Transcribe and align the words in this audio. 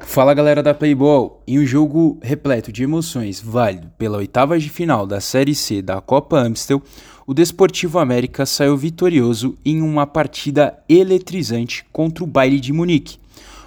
Fala 0.00 0.32
galera 0.32 0.62
da 0.62 0.72
Playball! 0.72 1.42
Em 1.46 1.58
um 1.58 1.66
jogo 1.66 2.18
repleto 2.22 2.72
de 2.72 2.82
emoções, 2.82 3.40
válido 3.40 3.90
pela 3.98 4.18
oitava 4.18 4.58
de 4.58 4.70
final 4.70 5.06
da 5.06 5.20
Série 5.20 5.54
C 5.54 5.82
da 5.82 6.00
Copa 6.00 6.38
Amstel, 6.38 6.82
o 7.26 7.34
Desportivo 7.34 7.98
América 7.98 8.46
saiu 8.46 8.76
vitorioso 8.76 9.56
em 9.64 9.82
uma 9.82 10.06
partida 10.06 10.78
eletrizante 10.88 11.84
contra 11.92 12.24
o 12.24 12.26
Baile 12.26 12.60
de 12.60 12.72
Munique, 12.72 13.18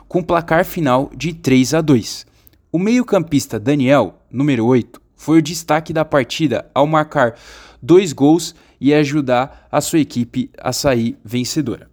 com 0.08 0.24
placar 0.24 0.66
final 0.66 1.12
de 1.16 1.34
3 1.34 1.76
a 1.76 1.82
2. 1.82 2.26
O 2.72 2.80
meio-campista 2.80 3.60
Daniel, 3.60 4.16
número 4.32 4.66
8, 4.66 5.02
foi 5.16 5.40
o 5.40 5.44
destaque 5.44 5.94
da 5.94 6.04
partida 6.04 6.66
ao 6.74 6.88
marcar 6.88 7.36
dois 7.82 8.14
gols 8.14 8.56
e 8.80 8.94
ajudar 8.94 9.68
a 9.72 9.80
sua 9.82 10.00
equipe 10.00 10.50
a 10.58 10.74
sair 10.74 11.18
vencedora. 11.24 11.92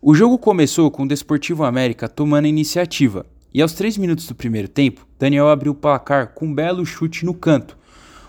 O 0.00 0.14
jogo 0.14 0.38
começou 0.38 0.90
com 0.90 1.04
o 1.04 1.08
Desportivo 1.08 1.64
América 1.64 2.08
tomando 2.08 2.44
a 2.44 2.48
iniciativa, 2.48 3.24
e 3.54 3.62
aos 3.62 3.72
3 3.72 3.96
minutos 3.98 4.26
do 4.26 4.34
primeiro 4.34 4.66
tempo, 4.66 5.06
Daniel 5.16 5.48
abriu 5.48 5.70
o 5.70 5.76
placar 5.76 6.34
com 6.34 6.46
um 6.46 6.54
belo 6.54 6.84
chute 6.84 7.24
no 7.24 7.32
canto, 7.32 7.78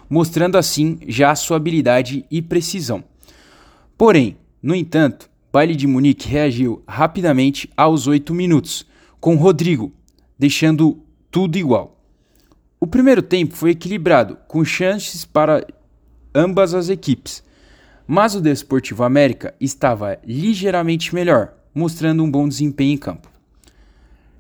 mostrando 0.08 0.56
assim 0.56 1.00
já 1.08 1.34
sua 1.34 1.58
habilidade 1.58 2.24
e 2.30 2.44
precisão. 2.44 3.04
Porém, 3.98 4.38
no 4.62 4.76
entanto, 4.76 5.28
Baile 5.52 5.76
de 5.76 5.88
Munique 5.88 6.28
reagiu 6.28 6.84
rapidamente 6.88 7.68
aos 7.76 8.06
8 8.06 8.36
minutos, 8.36 8.86
com 9.20 9.36
Rodrigo, 9.36 9.92
deixando 10.38 11.00
tudo 11.32 11.58
igual. 11.58 12.00
O 12.80 12.86
primeiro 12.86 13.24
tempo 13.24 13.56
foi 13.56 13.72
equilibrado, 13.72 14.38
com 14.48 14.64
chances 14.64 15.26
para 15.26 15.66
ambas 16.36 16.76
as 16.76 16.90
equipes, 16.90 17.44
mas 18.06 18.36
o 18.36 18.42
Desportivo 18.42 19.04
América 19.04 19.56
estava 19.60 20.20
ligeiramente 20.24 21.16
melhor, 21.16 21.54
mostrando 21.74 22.22
um 22.22 22.30
bom 22.30 22.48
desempenho 22.48 22.94
em 22.94 22.98
campo. 22.98 23.35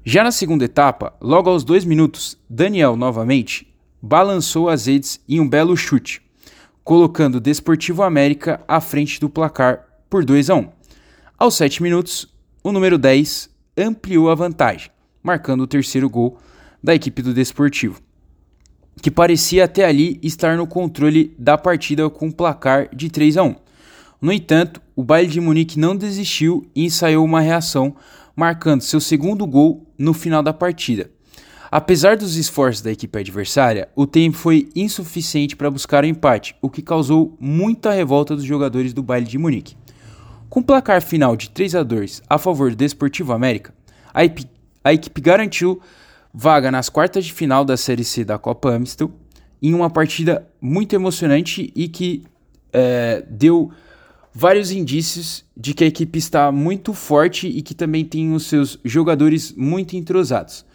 Já 0.07 0.23
na 0.23 0.31
segunda 0.31 0.65
etapa, 0.65 1.15
logo 1.19 1.49
aos 1.49 1.63
dois 1.63 1.83
minutos, 1.83 2.37
Daniel 2.47 2.95
novamente 2.95 3.67
balançou 3.99 4.69
as 4.69 4.85
redes 4.85 5.19
em 5.27 5.39
um 5.39 5.49
belo 5.49 5.75
chute, 5.75 6.21
colocando 6.83 7.35
o 7.35 7.39
Desportivo 7.39 8.03
América 8.03 8.61
à 8.67 8.79
frente 8.79 9.19
do 9.19 9.27
placar 9.27 9.83
por 10.07 10.23
2 10.23 10.51
a 10.51 10.55
1. 10.57 10.69
Aos 11.39 11.55
7 11.55 11.81
minutos, 11.81 12.31
o 12.63 12.71
número 12.71 12.99
10 12.99 13.49
ampliou 13.75 14.29
a 14.29 14.35
vantagem, 14.35 14.91
marcando 15.23 15.61
o 15.61 15.67
terceiro 15.67 16.07
gol 16.07 16.37
da 16.83 16.93
equipe 16.93 17.23
do 17.23 17.33
Desportivo, 17.33 17.99
que 19.01 19.09
parecia 19.09 19.65
até 19.65 19.85
ali 19.85 20.19
estar 20.21 20.55
no 20.55 20.67
controle 20.67 21.35
da 21.35 21.57
partida 21.57 22.07
com 22.11 22.27
um 22.27 22.31
placar 22.31 22.95
de 22.95 23.09
3 23.09 23.37
a 23.37 23.43
1. 23.43 23.55
No 24.21 24.31
entanto, 24.31 24.79
o 24.95 25.03
Baile 25.03 25.27
de 25.27 25.41
Munique 25.41 25.79
não 25.79 25.95
desistiu 25.95 26.63
e 26.75 26.85
ensaiou 26.85 27.25
uma 27.25 27.41
reação 27.41 27.95
marcando 28.35 28.81
seu 28.81 28.99
segundo 28.99 29.45
gol 29.47 29.85
no 29.97 30.13
final 30.13 30.43
da 30.43 30.53
partida. 30.53 31.09
Apesar 31.71 32.15
dos 32.15 32.35
esforços 32.35 32.81
da 32.81 32.91
equipe 32.91 33.19
adversária, 33.19 33.89
o 33.95 34.05
tempo 34.05 34.37
foi 34.37 34.69
insuficiente 34.75 35.55
para 35.55 35.71
buscar 35.71 36.03
o 36.03 36.07
empate, 36.07 36.55
o 36.61 36.69
que 36.69 36.81
causou 36.81 37.35
muita 37.39 37.91
revolta 37.91 38.35
dos 38.35 38.45
jogadores 38.45 38.93
do 38.93 39.03
baile 39.03 39.25
de 39.25 39.37
Munique. 39.37 39.75
Com 40.49 40.61
placar 40.61 41.01
final 41.01 41.35
de 41.35 41.49
3 41.49 41.75
a 41.75 41.83
2 41.83 42.21
a 42.29 42.37
favor 42.37 42.69
do 42.69 42.75
Desportivo 42.75 43.33
América, 43.33 43.73
a 44.13 44.23
equipe, 44.23 44.49
a 44.83 44.93
equipe 44.93 45.19
garantiu 45.19 45.81
vaga 46.33 46.71
nas 46.71 46.87
quartas 46.87 47.25
de 47.25 47.33
final 47.33 47.65
da 47.65 47.75
Série 47.75 48.03
C 48.03 48.23
da 48.23 48.37
Copa 48.37 48.69
Amstel 48.69 49.11
em 49.61 49.73
uma 49.73 49.89
partida 49.89 50.47
muito 50.61 50.93
emocionante 50.93 51.71
e 51.75 51.87
que 51.87 52.23
é, 52.71 53.25
deu 53.29 53.71
vários 54.35 54.69
indícios 54.69 55.45
de 55.55 55.73
que 55.73 55.85
a 55.85 55.87
equipe 55.87 56.19
está 56.19 56.51
muito 56.51 56.93
forte 56.93 57.47
e 57.47 57.61
que 57.61 57.73
também 57.73 58.03
tem 58.03 58.33
os 58.33 58.47
seus 58.47 58.77
jogadores 58.83 59.53
muito 59.55 59.95
entrosados. 59.95 60.65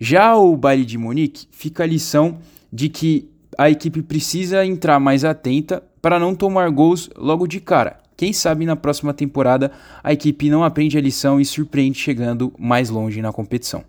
Já 0.00 0.36
o 0.36 0.56
baile 0.56 0.84
de 0.84 0.98
Munique 0.98 1.46
fica 1.52 1.84
a 1.84 1.86
lição 1.86 2.38
de 2.72 2.88
que 2.88 3.30
a 3.56 3.70
equipe 3.70 4.02
precisa 4.02 4.66
entrar 4.66 4.98
mais 4.98 5.24
atenta 5.24 5.82
para 6.02 6.18
não 6.18 6.34
tomar 6.34 6.68
gols 6.70 7.08
logo 7.16 7.46
de 7.46 7.60
cara. 7.60 8.00
Quem 8.16 8.32
sabe 8.32 8.66
na 8.66 8.74
próxima 8.74 9.14
temporada 9.14 9.70
a 10.02 10.12
equipe 10.12 10.50
não 10.50 10.64
aprende 10.64 10.98
a 10.98 11.00
lição 11.00 11.40
e 11.40 11.44
surpreende 11.44 11.98
chegando 11.98 12.52
mais 12.58 12.90
longe 12.90 13.22
na 13.22 13.32
competição. 13.32 13.84